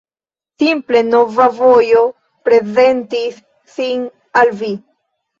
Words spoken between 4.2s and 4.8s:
al vi.